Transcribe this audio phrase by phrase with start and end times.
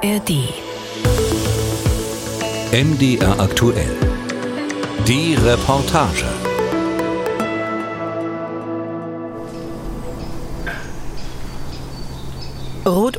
[0.00, 0.30] ARD.
[2.70, 3.96] MDR aktuell.
[5.08, 6.37] Die Reportage.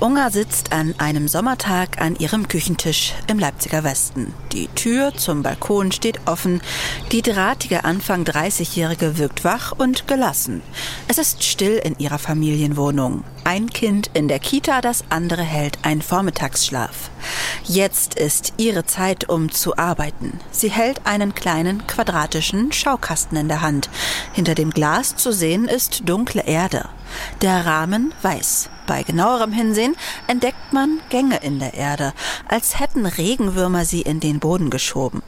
[0.01, 4.33] Unger sitzt an einem Sommertag an ihrem Küchentisch im Leipziger Westen.
[4.53, 6.61] Die Tür zum Balkon steht offen.
[7.11, 10.61] Die drahtige Anfang 30-Jährige wirkt wach und gelassen.
[11.09, 13.25] Es ist still in ihrer Familienwohnung.
[13.43, 17.09] Ein Kind in der Kita, das andere hält einen Vormittagsschlaf.
[17.65, 20.39] Jetzt ist ihre Zeit, um zu arbeiten.
[20.51, 23.89] Sie hält einen kleinen quadratischen Schaukasten in der Hand.
[24.31, 26.87] Hinter dem Glas zu sehen ist dunkle Erde.
[27.41, 28.69] Der Rahmen weiß.
[28.89, 32.11] Bei genauerem Hinsehen entdeckt man Gänge in der Erde,
[32.47, 35.21] als hätten Regenwürmer sie in den Boden geschoben.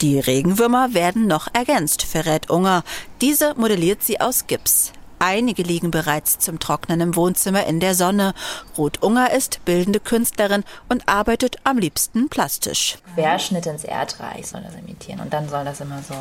[0.00, 2.84] Die Regenwürmer werden noch ergänzt, verrät Unger.
[3.20, 4.92] Diese modelliert sie aus Gips.
[5.18, 8.32] Einige liegen bereits zum Trocknen im Wohnzimmer in der Sonne.
[8.78, 12.96] Ruth Unger ist bildende Künstlerin und arbeitet am liebsten plastisch.
[13.14, 15.20] Querschnitt ins Erdreich soll das imitieren.
[15.20, 16.14] Und dann soll das immer so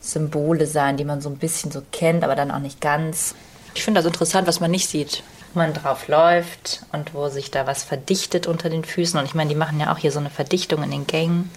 [0.00, 3.34] Symbole sein, die man so ein bisschen so kennt, aber dann auch nicht ganz.
[3.74, 5.22] Ich finde das interessant, was man nicht sieht.
[5.54, 9.18] Man drauf läuft und wo sich da was verdichtet unter den Füßen.
[9.18, 11.50] Und ich meine, die machen ja auch hier so eine Verdichtung in den Gängen.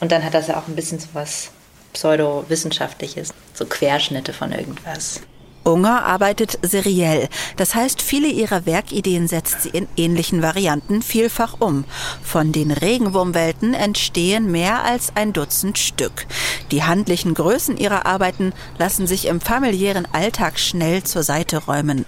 [0.00, 1.50] Und dann hat das ja auch ein bisschen so was
[1.92, 5.20] Pseudowissenschaftliches, so Querschnitte von irgendwas.
[5.64, 7.28] Unger arbeitet seriell.
[7.56, 11.84] Das heißt, viele ihrer Werkideen setzt sie in ähnlichen Varianten vielfach um.
[12.22, 16.26] Von den Regenwurmwelten entstehen mehr als ein Dutzend Stück.
[16.70, 22.06] Die handlichen Größen ihrer Arbeiten lassen sich im familiären Alltag schnell zur Seite räumen.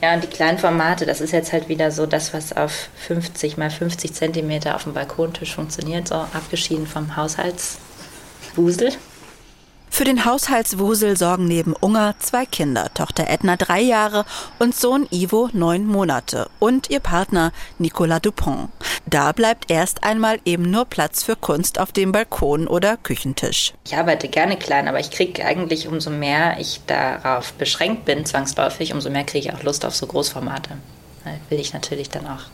[0.00, 3.56] Ja, und die kleinen Formate, das ist jetzt halt wieder so das, was auf 50
[3.56, 8.92] mal 50 Zentimeter auf dem Balkontisch funktioniert, so abgeschieden vom Haushaltswusel.
[9.90, 14.24] Für den Haushaltswusel sorgen neben Unger zwei Kinder, Tochter Edna drei Jahre
[14.58, 18.70] und Sohn Ivo neun Monate und ihr Partner Nicolas Dupont.
[19.06, 23.72] Da bleibt erst einmal eben nur Platz für Kunst auf dem Balkon oder Küchentisch.
[23.86, 28.92] Ich arbeite gerne klein, aber ich kriege eigentlich, umso mehr ich darauf beschränkt bin, zwangsläufig,
[28.92, 30.70] umso mehr kriege ich auch Lust auf so Großformate.
[31.48, 32.44] Will ich natürlich dann auch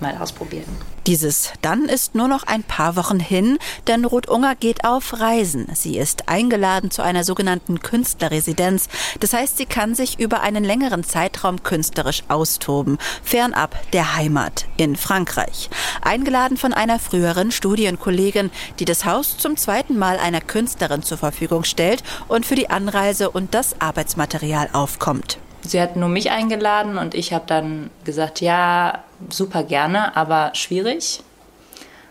[0.00, 0.76] mal ausprobieren.
[1.06, 5.66] Dieses dann ist nur noch ein paar Wochen hin, denn Ruth Unger geht auf Reisen.
[5.74, 8.88] Sie ist eingeladen zu einer sogenannten Künstlerresidenz.
[9.18, 14.94] Das heißt, sie kann sich über einen längeren Zeitraum künstlerisch austoben, fernab der Heimat in
[14.94, 15.70] Frankreich.
[16.02, 21.64] Eingeladen von einer früheren Studienkollegin, die das Haus zum zweiten Mal einer Künstlerin zur Verfügung
[21.64, 25.38] stellt und für die Anreise und das Arbeitsmaterial aufkommt.
[25.62, 31.22] Sie hat nur mich eingeladen und ich habe dann gesagt, ja, super gerne, aber schwierig.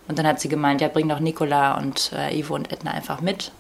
[0.08, 3.22] Und dann hat sie gemeint, ja, bring doch Nicola und äh, Ivo und Edna einfach
[3.22, 3.52] mit.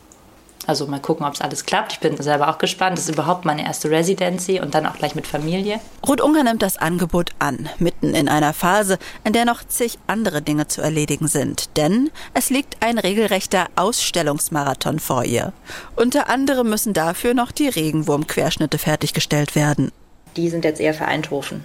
[0.69, 1.93] Also mal gucken, ob es alles klappt.
[1.93, 2.95] Ich bin selber auch gespannt.
[2.95, 5.79] Das ist überhaupt meine erste Residency und dann auch gleich mit Familie.
[6.07, 10.43] Ruth Unger nimmt das Angebot an, mitten in einer Phase, in der noch zig andere
[10.43, 11.75] Dinge zu erledigen sind.
[11.75, 15.53] Denn es liegt ein regelrechter Ausstellungsmarathon vor ihr.
[15.95, 19.91] Unter anderem müssen dafür noch die Regenwurmquerschnitte fertiggestellt werden.
[20.35, 21.63] Die sind jetzt eher für Eindhoven.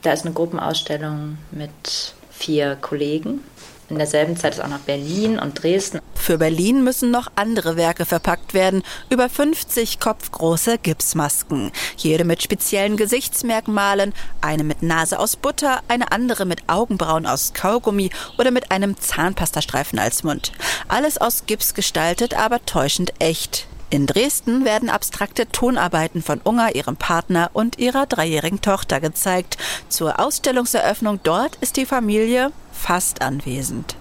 [0.00, 3.42] Da ist eine Gruppenausstellung mit vier Kollegen
[3.88, 6.00] in derselben Zeit ist auch noch Berlin und Dresden.
[6.26, 8.82] Für Berlin müssen noch andere Werke verpackt werden.
[9.10, 11.70] Über 50 kopfgroße Gipsmasken.
[11.96, 14.12] Jede mit speziellen Gesichtsmerkmalen.
[14.40, 20.00] Eine mit Nase aus Butter, eine andere mit Augenbrauen aus Kaugummi oder mit einem Zahnpastastreifen
[20.00, 20.50] als Mund.
[20.88, 23.68] Alles aus Gips gestaltet, aber täuschend echt.
[23.90, 29.58] In Dresden werden abstrakte Tonarbeiten von Unger, ihrem Partner und ihrer dreijährigen Tochter gezeigt.
[29.88, 33.94] Zur Ausstellungseröffnung dort ist die Familie fast anwesend.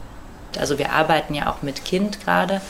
[0.57, 2.61] Also wir arbeiten ja auch mit Kind gerade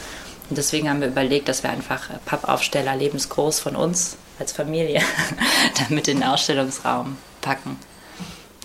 [0.49, 5.01] und deswegen haben wir überlegt, dass wir einfach Pappaufsteller lebensgroß von uns als Familie
[5.89, 7.77] damit in den Ausstellungsraum packen.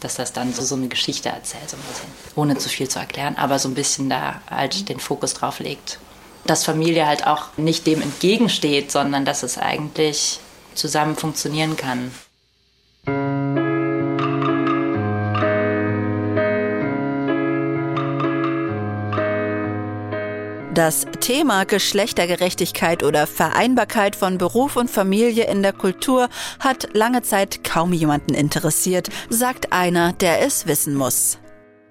[0.00, 2.98] Dass das dann so, so eine Geschichte erzählt, so ein bisschen, ohne zu viel zu
[2.98, 5.98] erklären, aber so ein bisschen da halt den Fokus drauf legt
[6.46, 10.40] dass Familie halt auch nicht dem entgegensteht, sondern dass es eigentlich
[10.74, 12.12] zusammen funktionieren kann.
[20.80, 27.62] Das Thema Geschlechtergerechtigkeit oder Vereinbarkeit von Beruf und Familie in der Kultur hat lange Zeit
[27.62, 31.38] kaum jemanden interessiert, sagt einer, der es wissen muss.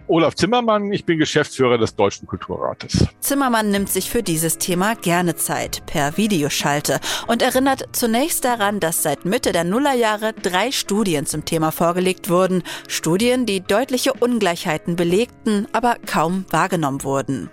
[0.07, 3.05] Olaf Zimmermann, ich bin Geschäftsführer des Deutschen Kulturrates.
[3.19, 9.03] Zimmermann nimmt sich für dieses Thema gerne Zeit per Videoschalte und erinnert zunächst daran, dass
[9.03, 12.63] seit Mitte der Nullerjahre drei Studien zum Thema vorgelegt wurden.
[12.87, 17.51] Studien, die deutliche Ungleichheiten belegten, aber kaum wahrgenommen wurden.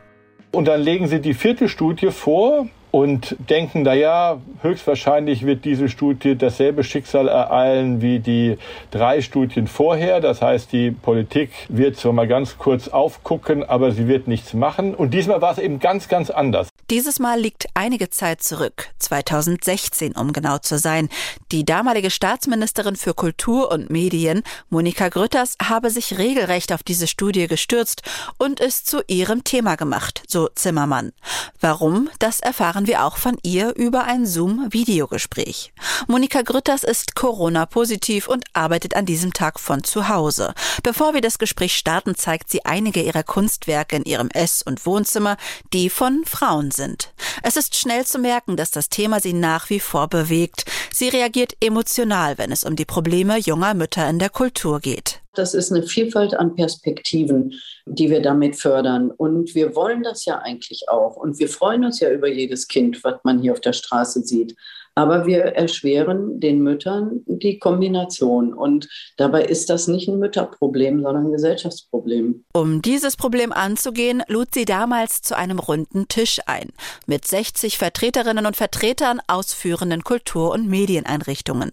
[0.56, 6.34] Und dann legen sie die vierte Studie vor und denken, naja, höchstwahrscheinlich wird diese Studie
[6.34, 8.56] dasselbe Schicksal ereilen wie die
[8.90, 10.22] drei Studien vorher.
[10.22, 14.94] Das heißt, die Politik wird zwar mal ganz kurz aufgucken, aber sie wird nichts machen.
[14.94, 16.68] Und diesmal war es eben ganz, ganz anders.
[16.88, 21.10] Dieses Mal liegt einige Zeit zurück, 2016 um genau zu sein.
[21.52, 27.46] Die damalige Staatsministerin für Kultur und Medien, Monika Grütters, habe sich regelrecht auf diese Studie
[27.46, 28.02] gestürzt
[28.38, 31.12] und es zu ihrem Thema gemacht, so Zimmermann.
[31.60, 35.72] Warum, das erfahren wir auch von ihr über ein Zoom-Videogespräch.
[36.06, 40.54] Monika Grütters ist Corona-positiv und arbeitet an diesem Tag von zu Hause.
[40.82, 45.36] Bevor wir das Gespräch starten, zeigt sie einige ihrer Kunstwerke in ihrem Ess- und Wohnzimmer,
[45.72, 47.12] die von Frauen sind.
[47.42, 50.64] Es ist schnell zu merken, dass das Thema sie nach wie vor bewegt.
[50.92, 55.20] Sie reagiert emotional, wenn es um die Probleme junger Mütter in der Kultur geht.
[55.36, 57.54] Das ist eine Vielfalt an Perspektiven,
[57.84, 59.10] die wir damit fördern.
[59.10, 61.16] Und wir wollen das ja eigentlich auch.
[61.16, 64.56] Und wir freuen uns ja über jedes Kind, was man hier auf der Straße sieht.
[64.96, 68.54] Aber wir erschweren den Müttern die Kombination.
[68.54, 68.88] Und
[69.18, 72.44] dabei ist das nicht ein Mütterproblem, sondern ein Gesellschaftsproblem.
[72.54, 76.70] Um dieses Problem anzugehen, lud sie damals zu einem runden Tisch ein.
[77.06, 81.70] Mit 60 Vertreterinnen und Vertretern ausführenden Kultur- und Medieneinrichtungen.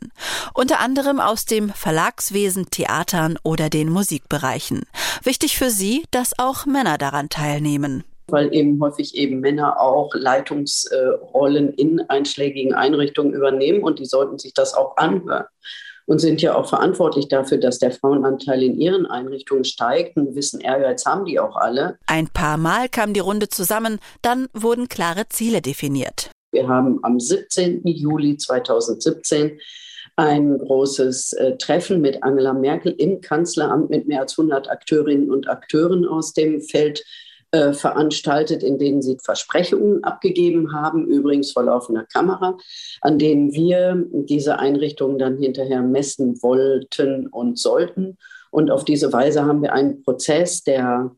[0.53, 4.83] Unter anderem aus dem Verlagswesen, Theatern oder den Musikbereichen.
[5.23, 11.73] Wichtig für sie, dass auch Männer daran teilnehmen weil eben häufig eben Männer auch Leitungsrollen
[11.73, 15.45] in einschlägigen Einrichtungen übernehmen und die sollten sich das auch anhören
[16.05, 20.17] und sind ja auch verantwortlich dafür, dass der Frauenanteil in ihren Einrichtungen steigt.
[20.17, 21.97] Ein gewissen Ehrgeiz haben die auch alle.
[22.07, 26.29] Ein paar Mal kam die Runde zusammen, dann wurden klare Ziele definiert.
[26.51, 27.81] Wir haben am 17.
[27.85, 29.59] Juli 2017
[30.15, 35.49] ein großes äh, Treffen mit Angela Merkel im Kanzleramt mit mehr als 100 Akteurinnen und
[35.49, 37.03] Akteuren aus dem Feld
[37.53, 42.57] äh, veranstaltet, in denen sie Versprechungen abgegeben haben, übrigens vor laufender Kamera,
[43.01, 48.17] an denen wir diese Einrichtungen dann hinterher messen wollten und sollten.
[48.50, 51.11] Und auf diese Weise haben wir einen Prozess der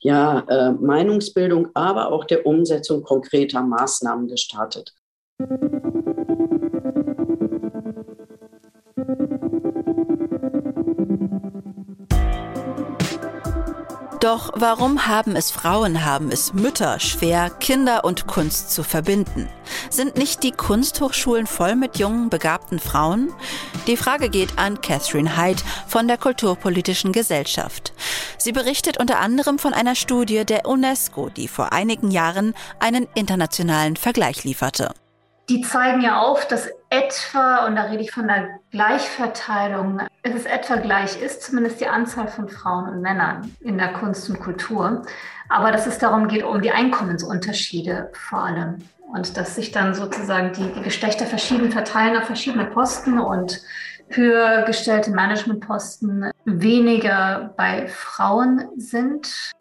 [0.00, 4.94] ja, äh, Meinungsbildung, aber auch der Umsetzung konkreter Maßnahmen gestartet.
[14.22, 19.48] Doch warum haben es Frauen, haben es Mütter schwer, Kinder und Kunst zu verbinden?
[19.90, 23.34] Sind nicht die Kunsthochschulen voll mit jungen, begabten Frauen?
[23.88, 27.92] Die Frage geht an Catherine Hyde von der Kulturpolitischen Gesellschaft.
[28.38, 33.96] Sie berichtet unter anderem von einer Studie der UNESCO, die vor einigen Jahren einen internationalen
[33.96, 34.94] Vergleich lieferte.
[35.52, 40.76] Die zeigen ja auf, dass etwa, und da rede ich von der Gleichverteilung, es etwa
[40.76, 45.02] gleich ist, zumindest die Anzahl von Frauen und Männern in der Kunst und Kultur.
[45.50, 48.78] Aber dass es darum geht, um die Einkommensunterschiede vor allem.
[49.12, 53.60] Und dass sich dann sozusagen die, die Geschlechter verschieden verteilen auf verschiedene Posten und
[54.08, 59.52] höher gestellte Managementposten weniger bei Frauen sind.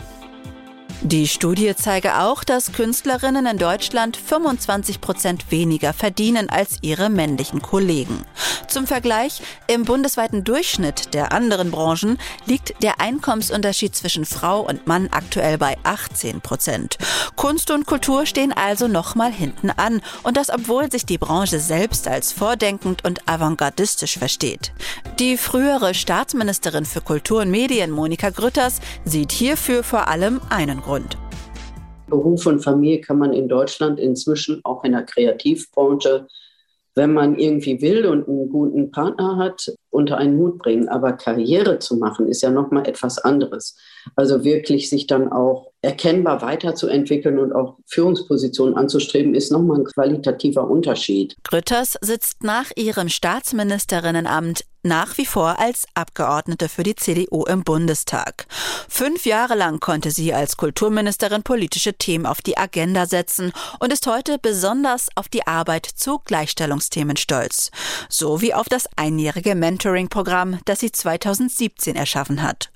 [1.03, 7.59] Die Studie zeige auch, dass Künstlerinnen in Deutschland 25 Prozent weniger verdienen als ihre männlichen
[7.59, 8.23] Kollegen.
[8.67, 15.09] Zum Vergleich, im bundesweiten Durchschnitt der anderen Branchen liegt der Einkommensunterschied zwischen Frau und Mann
[15.11, 16.99] aktuell bei 18 Prozent.
[17.35, 22.07] Kunst und Kultur stehen also nochmal hinten an und das obwohl sich die Branche selbst
[22.07, 24.71] als vordenkend und avantgardistisch versteht.
[25.17, 30.90] Die frühere Staatsministerin für Kultur und Medien, Monika Grütters, sieht hierfür vor allem einen Grund.
[30.91, 31.17] Grund.
[32.09, 36.27] Beruf und Familie kann man in Deutschland inzwischen auch in der Kreativbranche,
[36.95, 40.89] wenn man irgendwie will und einen guten Partner hat, unter einen Hut bringen.
[40.89, 43.77] Aber Karriere zu machen ist ja noch mal etwas anderes.
[44.17, 50.69] Also wirklich sich dann auch erkennbar weiterzuentwickeln und auch Führungspositionen anzustreben, ist nochmal ein qualitativer
[50.69, 51.37] Unterschied.
[51.45, 58.47] Grütters sitzt nach ihrem Staatsministerinnenamt nach wie vor als Abgeordnete für die CDU im Bundestag.
[58.89, 64.07] Fünf Jahre lang konnte sie als Kulturministerin politische Themen auf die Agenda setzen und ist
[64.07, 67.71] heute besonders auf die Arbeit zu Gleichstellungsthemen stolz.
[68.09, 72.71] So wie auf das einjährige Mentoring-Programm, das sie 2017 erschaffen hat.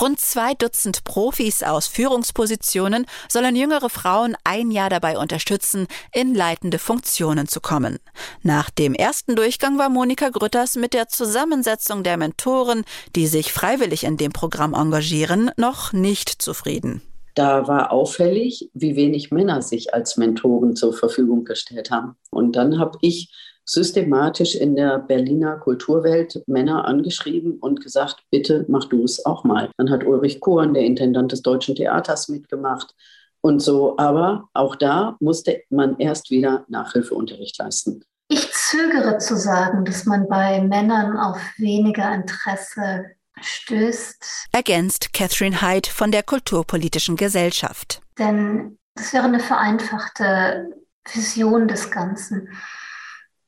[0.00, 6.78] Rund zwei Dutzend Profis aus Führungspositionen sollen jüngere Frauen ein Jahr dabei unterstützen, in leitende
[6.78, 7.98] Funktionen zu kommen.
[8.42, 11.08] Nach dem ersten Durchgang war Monika Grütters mit der
[11.50, 12.84] Zusammensetzung der Mentoren,
[13.16, 17.02] die sich freiwillig in dem Programm engagieren, noch nicht zufrieden.
[17.34, 22.14] Da war auffällig, wie wenig Männer sich als Mentoren zur Verfügung gestellt haben.
[22.30, 28.84] Und dann habe ich systematisch in der Berliner Kulturwelt Männer angeschrieben und gesagt, bitte mach
[28.84, 29.70] du es auch mal.
[29.76, 32.94] Dann hat Ulrich Kohn, der Intendant des Deutschen Theaters, mitgemacht.
[33.40, 33.96] und so.
[33.98, 38.04] Aber auch da musste man erst wieder Nachhilfeunterricht leisten.
[38.32, 43.06] Ich zögere zu sagen, dass man bei Männern auf weniger Interesse
[43.40, 44.46] stößt.
[44.52, 48.00] Ergänzt Catherine Hyde von der Kulturpolitischen Gesellschaft.
[48.20, 50.70] Denn das wäre eine vereinfachte
[51.12, 52.48] Vision des Ganzen.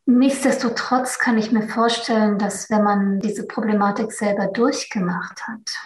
[0.04, 5.78] Nichtsdestotrotz kann ich mir vorstellen, dass wenn man diese Problematik selber durchgemacht hat,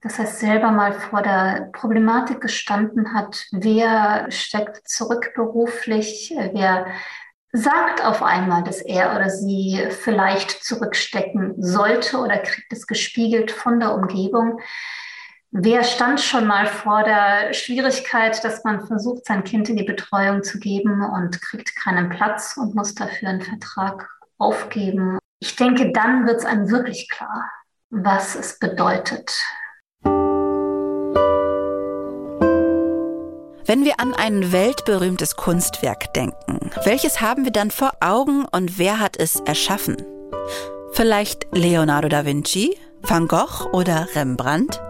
[0.00, 6.86] das heißt selber mal vor der Problematik gestanden hat, wer steckt zurück beruflich, wer
[7.52, 13.78] sagt auf einmal, dass er oder sie vielleicht zurückstecken sollte oder kriegt es gespiegelt von
[13.78, 14.58] der Umgebung.
[15.50, 20.42] Wer stand schon mal vor der Schwierigkeit, dass man versucht, sein Kind in die Betreuung
[20.42, 25.18] zu geben und kriegt keinen Platz und muss dafür einen Vertrag aufgeben?
[25.40, 27.50] Ich denke, dann wird es einem wirklich klar,
[27.90, 29.30] was es bedeutet.
[33.64, 38.98] Wenn wir an ein weltberühmtes Kunstwerk denken, welches haben wir dann vor Augen und wer
[38.98, 39.96] hat es erschaffen?
[40.92, 44.80] Vielleicht Leonardo da Vinci, Van Gogh oder Rembrandt?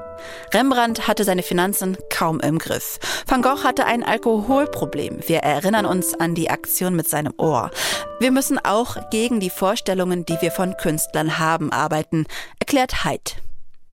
[0.55, 2.99] Rembrandt hatte seine Finanzen kaum im Griff.
[3.27, 5.21] Van Gogh hatte ein Alkoholproblem.
[5.27, 7.71] Wir erinnern uns an die Aktion mit seinem Ohr.
[8.21, 12.27] Wir müssen auch gegen die Vorstellungen, die wir von Künstlern haben, arbeiten,
[12.59, 13.37] erklärt Haidt.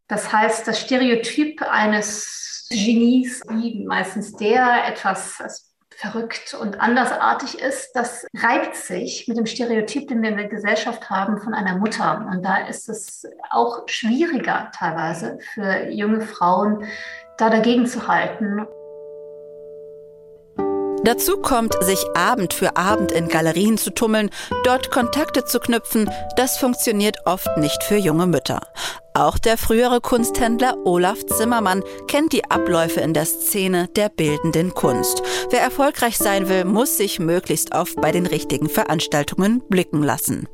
[0.07, 8.25] Das heißt, das Stereotyp eines Genies, wie meistens der etwas verrückt und andersartig ist, das
[8.37, 12.25] reibt sich mit dem Stereotyp, den wir in der Gesellschaft haben von einer Mutter.
[12.31, 16.85] Und da ist es auch schwieriger teilweise für junge Frauen,
[17.37, 18.65] da dagegen zu halten.
[21.03, 24.29] Dazu kommt, sich Abend für Abend in Galerien zu tummeln,
[24.63, 28.61] dort Kontakte zu knüpfen, das funktioniert oft nicht für junge Mütter.
[29.13, 35.21] Auch der frühere Kunsthändler Olaf Zimmermann kennt die Abläufe in der Szene der bildenden Kunst.
[35.49, 40.47] Wer erfolgreich sein will, muss sich möglichst oft bei den richtigen Veranstaltungen blicken lassen.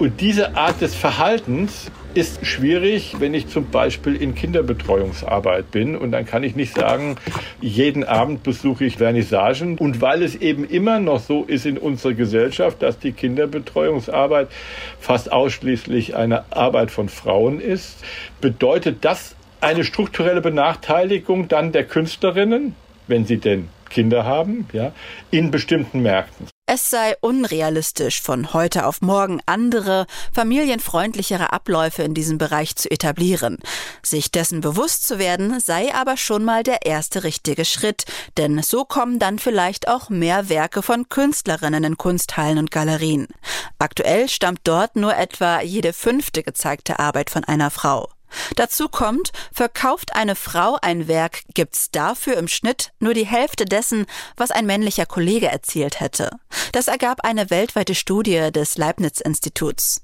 [0.00, 5.94] Und diese Art des Verhaltens ist schwierig, wenn ich zum Beispiel in Kinderbetreuungsarbeit bin.
[5.94, 7.16] Und dann kann ich nicht sagen,
[7.60, 9.76] jeden Abend besuche ich Vernissagen.
[9.76, 14.48] Und weil es eben immer noch so ist in unserer Gesellschaft, dass die Kinderbetreuungsarbeit
[14.98, 18.02] fast ausschließlich eine Arbeit von Frauen ist,
[18.40, 22.74] bedeutet das eine strukturelle Benachteiligung dann der Künstlerinnen,
[23.06, 24.92] wenn sie denn Kinder haben, ja,
[25.30, 26.46] in bestimmten Märkten.
[26.72, 33.58] Es sei unrealistisch, von heute auf morgen andere, familienfreundlichere Abläufe in diesem Bereich zu etablieren.
[34.04, 38.04] Sich dessen bewusst zu werden, sei aber schon mal der erste richtige Schritt,
[38.36, 43.26] denn so kommen dann vielleicht auch mehr Werke von Künstlerinnen in Kunsthallen und Galerien.
[43.80, 48.10] Aktuell stammt dort nur etwa jede fünfte gezeigte Arbeit von einer Frau.
[48.56, 54.06] Dazu kommt, verkauft eine Frau ein Werk, gibt's dafür im Schnitt nur die Hälfte dessen,
[54.36, 56.30] was ein männlicher Kollege erzielt hätte.
[56.72, 60.02] Das ergab eine weltweite Studie des Leibniz-Instituts.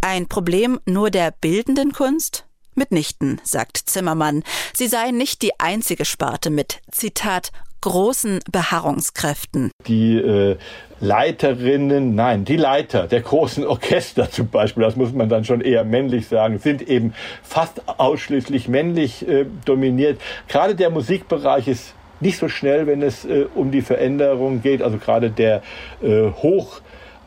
[0.00, 2.44] Ein Problem nur der bildenden Kunst?
[2.74, 4.44] Mitnichten, sagt Zimmermann.
[4.72, 9.70] Sie sei nicht die einzige Sparte mit, Zitat, großen Beharrungskräften.
[9.86, 10.56] Die äh,
[11.00, 15.84] Leiterinnen, nein, die Leiter der großen Orchester zum Beispiel, das muss man dann schon eher
[15.84, 20.20] männlich sagen, sind eben fast ausschließlich männlich äh, dominiert.
[20.48, 24.82] Gerade der Musikbereich ist nicht so schnell, wenn es äh, um die Veränderung geht.
[24.82, 25.62] Also gerade der
[26.02, 26.80] äh, hoch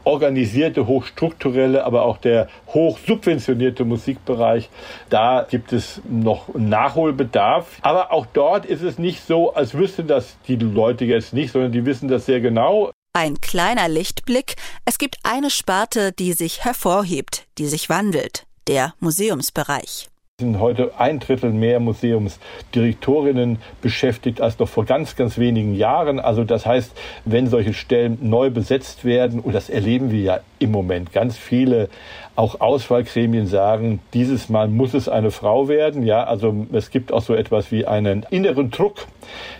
[0.03, 4.70] organisierte, hochstrukturelle, aber auch der hochsubventionierte Musikbereich,
[5.10, 7.79] da gibt es noch Nachholbedarf.
[7.81, 11.72] Aber auch dort ist es nicht so, als wüssten das die Leute jetzt nicht, sondern
[11.72, 12.91] die wissen das sehr genau.
[13.13, 14.55] Ein kleiner Lichtblick.
[14.86, 18.46] Es gibt eine Sparte, die sich hervorhebt, die sich wandelt.
[18.67, 20.10] Der Museumsbereich
[20.41, 26.19] sind heute ein Drittel mehr Museumsdirektorinnen beschäftigt als noch vor ganz, ganz wenigen Jahren.
[26.19, 26.91] Also das heißt,
[27.25, 31.89] wenn solche Stellen neu besetzt werden, und das erleben wir ja im Moment, ganz viele
[32.36, 36.05] auch Auswahlgremien sagen, dieses Mal muss es eine Frau werden.
[36.05, 39.05] Ja, also es gibt auch so etwas wie einen inneren Druck.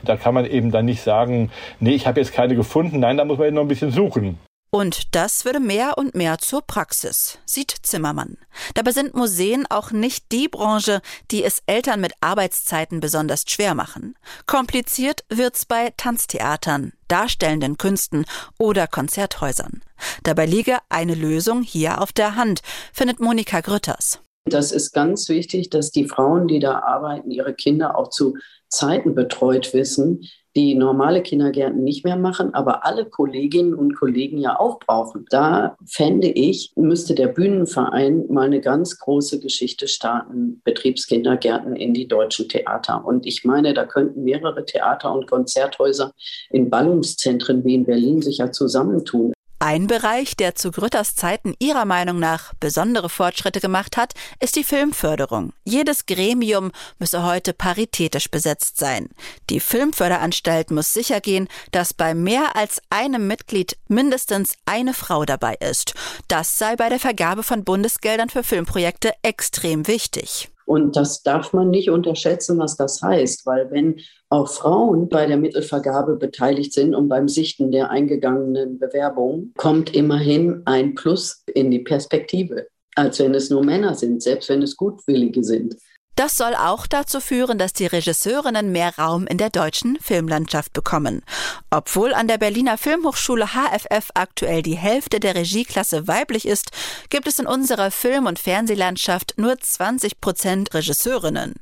[0.04, 3.00] Da kann man eben dann nicht sagen, nee, ich habe jetzt keine gefunden.
[3.00, 4.38] Nein, da muss man eben noch ein bisschen suchen.
[4.74, 8.38] Und das würde mehr und mehr zur Praxis, sieht Zimmermann.
[8.74, 14.16] Dabei sind Museen auch nicht die Branche, die es Eltern mit Arbeitszeiten besonders schwer machen.
[14.46, 18.26] Kompliziert wird's bei Tanztheatern, darstellenden Künsten
[18.58, 19.82] oder Konzerthäusern.
[20.24, 22.62] Dabei liege eine Lösung hier auf der Hand,
[22.94, 24.22] findet Monika Grütters.
[24.46, 28.38] Das ist ganz wichtig, dass die Frauen, die da arbeiten, ihre Kinder auch zu
[28.70, 30.22] Zeiten betreut wissen,
[30.56, 35.26] die normale Kindergärten nicht mehr machen, aber alle Kolleginnen und Kollegen ja auch brauchen.
[35.30, 42.08] Da fände ich, müsste der Bühnenverein mal eine ganz große Geschichte starten, Betriebskindergärten in die
[42.08, 43.04] deutschen Theater.
[43.06, 46.14] Und ich meine, da könnten mehrere Theater und Konzerthäuser
[46.50, 49.34] in Ballungszentren wie in Berlin sich ja zusammentun.
[49.64, 54.64] Ein Bereich, der zu Grütters Zeiten ihrer Meinung nach besondere Fortschritte gemacht hat, ist die
[54.64, 55.54] Filmförderung.
[55.64, 59.10] Jedes Gremium müsse heute paritätisch besetzt sein.
[59.52, 65.94] Die Filmförderanstalt muss sichergehen, dass bei mehr als einem Mitglied mindestens eine Frau dabei ist.
[66.28, 70.50] Das sei bei der Vergabe von Bundesgeldern für Filmprojekte extrem wichtig.
[70.72, 74.00] Und das darf man nicht unterschätzen, was das heißt, weil wenn
[74.30, 80.62] auch Frauen bei der Mittelvergabe beteiligt sind und beim Sichten der eingegangenen Bewerbungen, kommt immerhin
[80.64, 85.44] ein Plus in die Perspektive, als wenn es nur Männer sind, selbst wenn es Gutwillige
[85.44, 85.76] sind.
[86.16, 91.24] Das soll auch dazu führen, dass die Regisseurinnen mehr Raum in der deutschen Filmlandschaft bekommen.
[91.70, 96.72] Obwohl an der Berliner Filmhochschule HFF aktuell die Hälfte der Regieklasse weiblich ist,
[97.10, 101.56] gibt es in unserer Film- und Fernsehlandschaft nur 20 Prozent Regisseurinnen.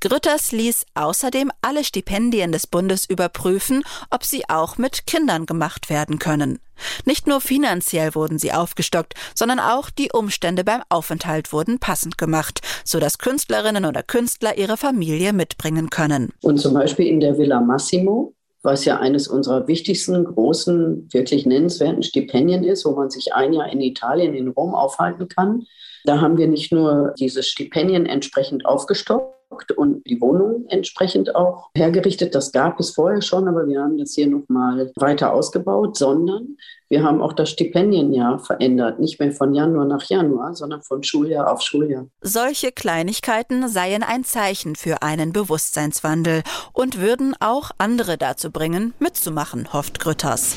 [0.00, 6.18] Grütters ließ außerdem alle Stipendien des Bundes überprüfen, ob sie auch mit Kindern gemacht werden
[6.18, 6.58] können.
[7.04, 12.60] Nicht nur finanziell wurden sie aufgestockt, sondern auch die Umstände beim Aufenthalt wurden passend gemacht,
[12.84, 16.32] sodass Künstlerinnen oder Künstler ihre Familie mitbringen können.
[16.40, 22.02] Und zum Beispiel in der Villa Massimo was ja eines unserer wichtigsten, großen, wirklich nennenswerten
[22.02, 25.66] Stipendien ist, wo man sich ein Jahr in Italien, in Rom aufhalten kann.
[26.04, 29.40] Da haben wir nicht nur diese Stipendien entsprechend aufgestockt,
[29.76, 32.34] und die Wohnung entsprechend auch hergerichtet.
[32.34, 36.56] Das gab es vorher schon, aber wir haben das hier nochmal weiter ausgebaut, sondern
[36.88, 39.00] wir haben auch das Stipendienjahr verändert.
[39.00, 42.06] Nicht mehr von Januar nach Januar, sondern von Schuljahr auf Schuljahr.
[42.20, 46.42] Solche Kleinigkeiten seien ein Zeichen für einen Bewusstseinswandel
[46.72, 50.56] und würden auch andere dazu bringen, mitzumachen, hofft Grütters.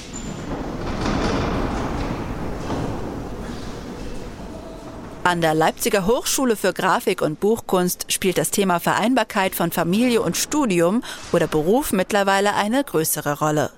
[5.26, 10.36] An der Leipziger Hochschule für Grafik und Buchkunst spielt das Thema Vereinbarkeit von Familie und
[10.36, 11.02] Studium
[11.32, 13.70] oder Beruf mittlerweile eine größere Rolle.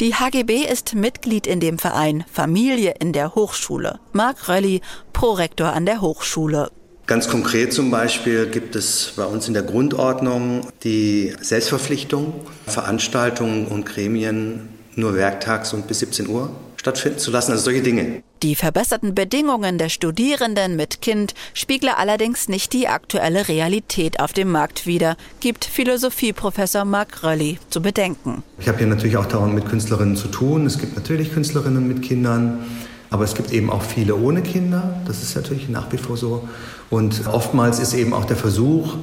[0.00, 3.98] Die HGB ist Mitglied in dem Verein Familie in der Hochschule.
[4.12, 4.82] Marc Rölli,
[5.14, 6.70] Prorektor an der Hochschule.
[7.06, 12.34] Ganz konkret zum Beispiel gibt es bei uns in der Grundordnung die Selbstverpflichtung,
[12.66, 18.22] Veranstaltungen und Gremien nur werktags und bis 17 Uhr stattfinden zu lassen, also solche Dinge.
[18.42, 24.50] Die verbesserten Bedingungen der Studierenden mit Kind spiegle allerdings nicht die aktuelle Realität auf dem
[24.50, 28.42] Markt wider, gibt Philosophieprofessor Marc Rölli zu bedenken.
[28.58, 30.64] Ich habe hier natürlich auch dauernd mit Künstlerinnen zu tun.
[30.64, 32.64] Es gibt natürlich Künstlerinnen mit Kindern.
[33.12, 35.00] Aber es gibt eben auch viele ohne Kinder.
[35.04, 36.48] Das ist natürlich nach wie vor so.
[36.90, 38.94] Und oftmals ist eben auch der Versuch,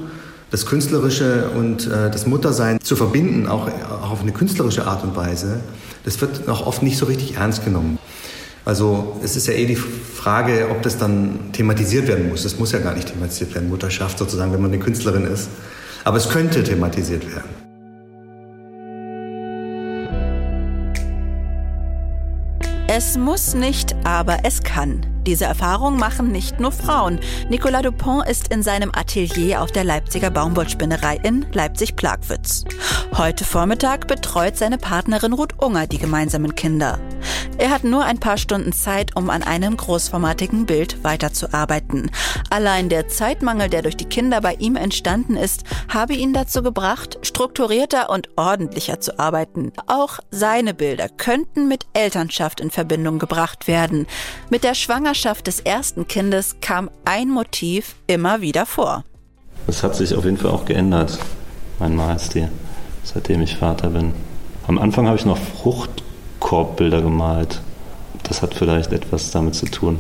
[0.50, 3.68] das Künstlerische und äh, das Muttersein zu verbinden, auch
[4.02, 5.60] auf eine künstlerische Art und Weise,
[6.08, 8.00] das wird noch oft nicht so richtig ernst genommen.
[8.64, 12.46] Also es ist ja eh die Frage, ob das dann thematisiert werden muss.
[12.46, 15.50] Es muss ja gar nicht thematisiert werden, Mutterschaft sozusagen, wenn man eine Künstlerin ist.
[16.06, 17.57] Aber es könnte thematisiert werden.
[22.98, 25.06] Es muss nicht, aber es kann.
[25.28, 27.20] Diese Erfahrung machen nicht nur Frauen.
[27.48, 32.64] Nicolas Dupont ist in seinem Atelier auf der Leipziger Baumwollspinnerei in Leipzig-Plagwitz.
[33.16, 36.98] Heute Vormittag betreut seine Partnerin Ruth Unger die gemeinsamen Kinder.
[37.58, 42.12] Er hat nur ein paar Stunden Zeit, um an einem großformatigen Bild weiterzuarbeiten.
[42.50, 47.18] Allein der Zeitmangel, der durch die Kinder bei ihm entstanden ist, habe ihn dazu gebracht,
[47.24, 49.72] strukturierter und ordentlicher zu arbeiten.
[49.88, 54.08] Auch seine Bilder könnten mit Elternschaft in Verbindung gebracht werden.
[54.50, 59.04] Mit der Schwangerschaft des ersten Kindes kam ein Motiv immer wieder vor.
[59.68, 61.20] Es hat sich auf jeden Fall auch geändert,
[61.80, 62.50] mein Malstil,
[63.04, 64.14] seitdem ich Vater bin.
[64.68, 65.38] Am Anfang habe ich noch
[66.38, 67.62] Fruchtkorbbilder gemalt.
[68.24, 70.00] Das hat vielleicht etwas damit zu tun.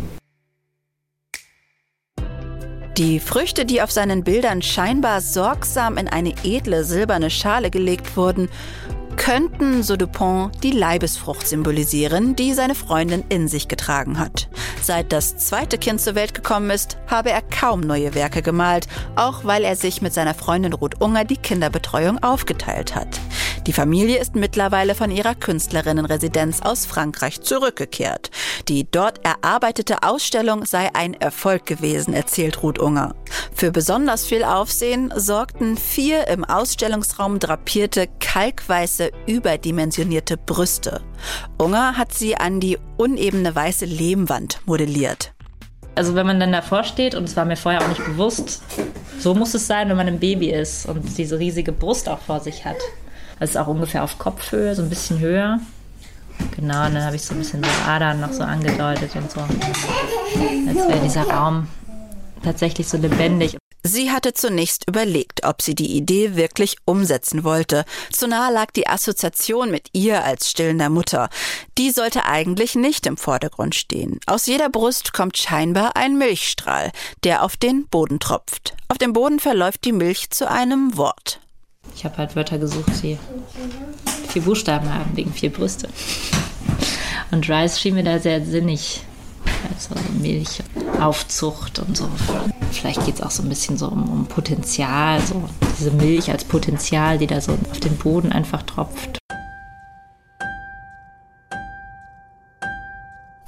[2.98, 8.50] Die Früchte, die auf seinen Bildern scheinbar sorgsam in eine edle silberne Schale gelegt wurden,
[9.18, 14.48] könnten, so Dupont, die Leibesfrucht symbolisieren, die seine Freundin in sich getragen hat.
[14.82, 19.44] Seit das zweite Kind zur Welt gekommen ist, habe er kaum neue Werke gemalt, auch
[19.44, 23.20] weil er sich mit seiner Freundin Ruth Unger die Kinderbetreuung aufgeteilt hat.
[23.68, 28.32] Die Familie ist mittlerweile von ihrer Künstlerinnenresidenz aus Frankreich zurückgekehrt.
[28.70, 33.14] Die dort erarbeitete Ausstellung sei ein Erfolg gewesen, erzählt Ruth Unger.
[33.54, 41.02] Für besonders viel Aufsehen sorgten vier im Ausstellungsraum drapierte, kalkweiße, überdimensionierte Brüste.
[41.58, 45.34] Unger hat sie an die unebene weiße Lehmwand modelliert.
[45.96, 48.62] Also wenn man dann davor steht, und es war mir vorher auch nicht bewusst,
[49.20, 52.40] so muss es sein, wenn man ein Baby ist und diese riesige Brust auch vor
[52.40, 52.78] sich hat.
[53.40, 55.60] Das ist auch ungefähr auf Kopfhöhe, so ein bisschen höher.
[56.56, 59.40] Genau, und dann habe ich so ein bisschen so Adern noch so angedeutet und so.
[59.42, 61.68] Als wäre dieser Raum
[62.44, 63.58] tatsächlich so lebendig.
[63.84, 67.86] Sie hatte zunächst überlegt, ob sie die Idee wirklich umsetzen wollte.
[68.12, 71.30] Zu nahe lag die Assoziation mit ihr als stillender Mutter.
[71.78, 74.20] Die sollte eigentlich nicht im Vordergrund stehen.
[74.26, 76.92] Aus jeder Brust kommt scheinbar ein Milchstrahl,
[77.24, 78.76] der auf den Boden tropft.
[78.90, 81.40] Auf dem Boden verläuft die Milch zu einem Wort.
[81.96, 83.18] Ich habe halt Wörter gesucht, die
[84.30, 85.90] vier Buchstaben haben, wegen vier Brüste.
[87.32, 89.02] Und Rice schien mir da sehr sinnig.
[89.74, 92.08] Also Milchaufzucht und so.
[92.72, 96.44] Vielleicht geht es auch so ein bisschen so um, um Potenzial, so diese Milch als
[96.44, 99.18] Potenzial, die da so auf den Boden einfach tropft.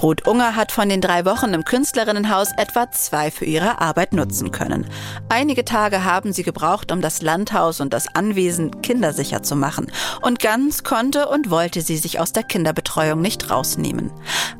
[0.01, 4.51] Ruth Unger hat von den drei Wochen im Künstlerinnenhaus etwa zwei für ihre Arbeit nutzen
[4.51, 4.85] können.
[5.27, 9.91] Einige Tage haben sie gebraucht, um das Landhaus und das Anwesen kindersicher zu machen.
[10.21, 14.09] Und ganz konnte und wollte sie sich aus der Kinderbetreuung nicht rausnehmen.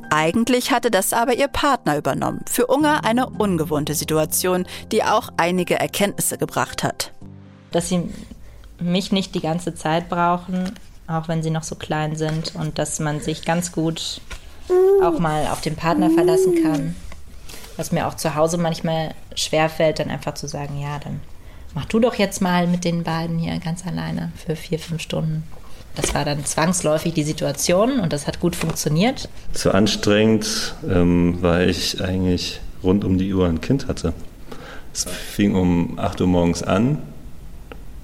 [0.09, 2.43] Eigentlich hatte das aber ihr Partner übernommen.
[2.49, 7.13] Für Unger eine ungewohnte Situation, die auch einige Erkenntnisse gebracht hat.
[7.71, 8.09] Dass sie
[8.79, 10.73] mich nicht die ganze Zeit brauchen,
[11.07, 14.21] auch wenn sie noch so klein sind und dass man sich ganz gut
[15.03, 16.95] auch mal auf den Partner verlassen kann.
[17.77, 21.21] Was mir auch zu Hause manchmal schwerfällt, dann einfach zu sagen, ja, dann
[21.73, 25.43] mach du doch jetzt mal mit den beiden hier ganz alleine für vier, fünf Stunden.
[25.95, 29.29] Das war dann zwangsläufig die Situation und das hat gut funktioniert.
[29.53, 34.13] Zu anstrengend, ähm, weil ich eigentlich rund um die Uhr ein Kind hatte.
[34.93, 36.99] Es fing um 8 Uhr morgens an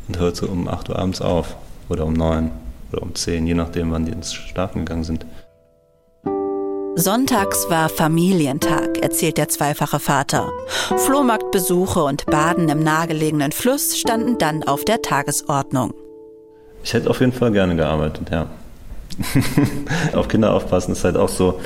[0.08, 1.56] und hörte um 8 Uhr abends auf.
[1.90, 2.52] Oder um 9
[2.92, 5.26] oder um 10, je nachdem, wann die ins Schlafen gegangen sind.
[6.98, 10.50] Sonntags war Familientag, erzählt der zweifache Vater.
[11.06, 15.94] Flohmarktbesuche und Baden im nahegelegenen Fluss standen dann auf der Tagesordnung.
[16.86, 18.48] Ich hätte auf jeden Fall gerne gearbeitet, ja.
[20.14, 21.60] auf Kinder aufpassen ist halt auch so,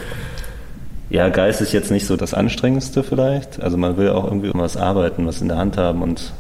[1.11, 3.61] ja, Geist ist jetzt nicht so das Anstrengendste vielleicht.
[3.61, 6.33] Also man will auch irgendwie irgendwas arbeiten, was in der Hand haben und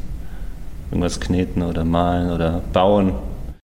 [0.89, 3.13] irgendwas kneten oder malen oder bauen.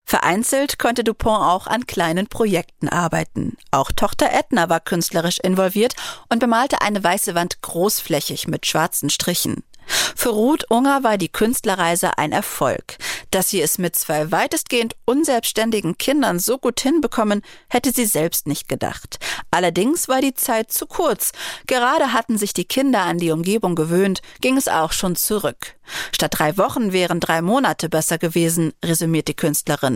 [0.05, 3.57] Vereinzelt konnte Dupont auch an kleinen Projekten arbeiten.
[3.71, 5.95] Auch Tochter Edna war künstlerisch involviert
[6.29, 9.63] und bemalte eine weiße Wand großflächig mit schwarzen Strichen.
[9.87, 12.97] Für Ruth Unger war die Künstlerreise ein Erfolg.
[13.31, 18.67] Dass sie es mit zwei weitestgehend unselbstständigen Kindern so gut hinbekommen, hätte sie selbst nicht
[18.67, 19.19] gedacht.
[19.51, 21.33] Allerdings war die Zeit zu kurz.
[21.67, 25.75] Gerade hatten sich die Kinder an die Umgebung gewöhnt, ging es auch schon zurück.
[26.11, 29.94] Statt drei Wochen wären drei Monate besser gewesen, resümiert die Künstlerin.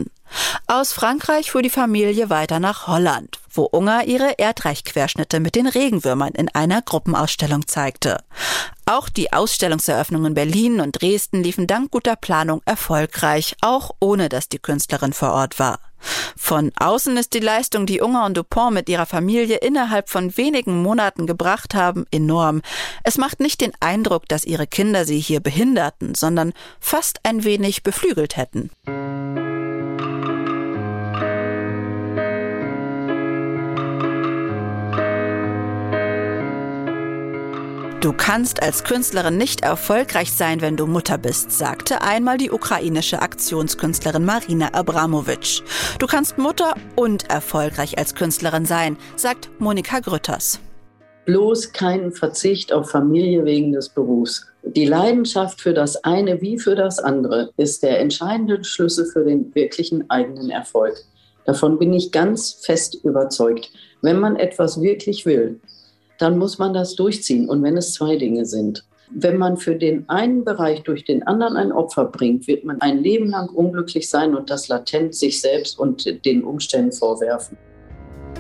[0.68, 6.34] Aus Frankreich fuhr die Familie weiter nach Holland, wo Unger ihre Erdreichquerschnitte mit den Regenwürmern
[6.34, 8.18] in einer Gruppenausstellung zeigte.
[8.86, 14.50] Auch die Ausstellungseröffnungen in Berlin und Dresden liefen dank guter Planung erfolgreich, auch ohne dass
[14.50, 15.80] die Künstlerin vor Ort war.
[16.38, 20.82] Von außen ist die Leistung, die Unger und Dupont mit ihrer Familie innerhalb von wenigen
[20.82, 22.62] Monaten gebracht haben, enorm.
[23.04, 27.84] Es macht nicht den Eindruck, dass ihre Kinder sie hier behinderten, sondern fast ein wenig
[27.84, 28.70] beflügelt hätten.
[38.02, 43.22] Du kannst als Künstlerin nicht erfolgreich sein, wenn du Mutter bist, sagte einmal die ukrainische
[43.22, 45.64] Aktionskünstlerin Marina Abramowitsch.
[46.00, 50.62] Du kannst Mutter und erfolgreich als Künstlerin sein, sagt Monika Grütters.
[51.26, 54.48] Bloß keinen Verzicht auf Familie wegen des Berufs.
[54.64, 59.54] Die Leidenschaft für das eine wie für das andere ist der entscheidende Schlüssel für den
[59.54, 60.96] wirklichen eigenen Erfolg.
[61.46, 63.72] Davon bin ich ganz fest überzeugt.
[64.02, 65.60] Wenn man etwas wirklich will,
[66.20, 67.50] dann muss man das durchziehen.
[67.50, 71.58] Und wenn es zwei Dinge sind, wenn man für den einen Bereich durch den anderen
[71.58, 75.80] ein Opfer bringt, wird man ein Leben lang unglücklich sein und das latent sich selbst
[75.80, 77.58] und den Umständen vorwerfen.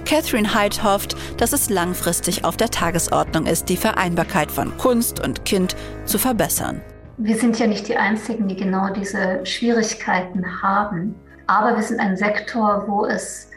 [0.05, 5.45] Catherine Hyde hofft, dass es langfristig auf der Tagesordnung ist, die Vereinbarkeit von Kunst und
[5.45, 6.81] Kind zu verbessern.
[7.17, 11.15] Wir sind ja nicht die Einzigen, die genau diese Schwierigkeiten haben.
[11.47, 13.49] Aber wir sind ein Sektor, wo es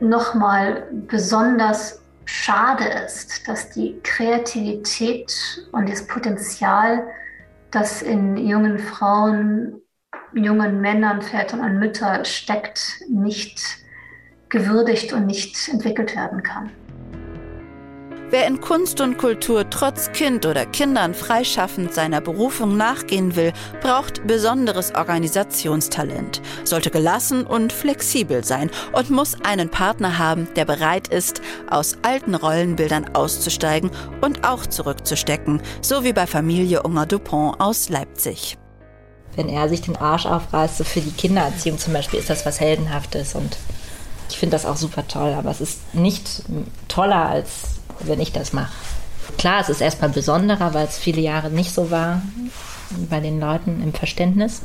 [0.00, 5.32] nochmal besonders schade ist, dass die Kreativität
[5.72, 7.06] und das Potenzial,
[7.70, 9.80] das in jungen Frauen,
[10.34, 13.60] jungen Männern, Vätern und Müttern steckt, nicht
[14.48, 16.70] gewürdigt und nicht entwickelt werden kann.
[18.32, 24.26] Wer in Kunst und Kultur trotz Kind oder Kindern freischaffend seiner Berufung nachgehen will, braucht
[24.26, 31.42] besonderes Organisationstalent, sollte gelassen und flexibel sein und muss einen Partner haben, der bereit ist,
[31.68, 33.90] aus alten Rollenbildern auszusteigen
[34.22, 38.56] und auch zurückzustecken, so wie bei Familie Unger Dupont aus Leipzig.
[39.36, 42.60] wenn er sich den Arsch aufreißt, so für die Kindererziehung zum Beispiel, ist das was
[42.60, 43.58] Heldenhaftes und
[44.30, 46.44] ich finde das auch super toll, aber es ist nicht
[46.88, 48.72] toller, als wenn ich das mache.
[49.38, 52.22] Klar, es ist erstmal besonderer, weil es viele Jahre nicht so war
[53.08, 54.62] bei den Leuten im Verständnis.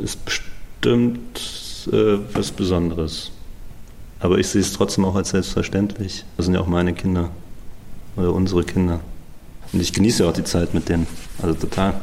[0.00, 1.40] Ist bestimmt
[1.92, 3.30] äh, was Besonderes.
[4.20, 6.24] Aber ich sehe es trotzdem auch als selbstverständlich.
[6.36, 7.30] Das sind ja auch meine Kinder
[8.16, 9.00] oder unsere Kinder.
[9.72, 11.06] Und ich genieße auch die Zeit mit denen.
[11.40, 11.94] Also total.